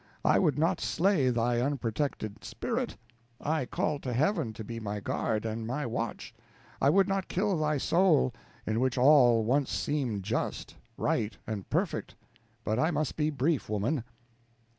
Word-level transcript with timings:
I 0.25 0.39
would 0.39 0.57
not 0.57 0.81
slay 0.81 1.29
thy 1.29 1.61
unprotected 1.61 2.43
spirit. 2.43 2.97
I 3.39 3.67
call 3.67 3.99
to 3.99 4.13
Heaven 4.13 4.51
to 4.53 4.63
be 4.63 4.79
my 4.79 4.99
guard 4.99 5.45
and 5.45 5.67
my 5.67 5.85
watch 5.85 6.33
I 6.81 6.89
would 6.89 7.07
not 7.07 7.27
kill 7.27 7.55
thy 7.59 7.77
soul, 7.77 8.33
in 8.65 8.79
which 8.79 8.97
all 8.97 9.43
once 9.43 9.69
seemed 9.71 10.23
just, 10.23 10.75
right, 10.97 11.37
and 11.45 11.69
perfect; 11.69 12.15
but 12.63 12.79
I 12.79 12.89
must 12.89 13.15
be 13.15 13.29
brief, 13.29 13.69
woman. 13.69 14.03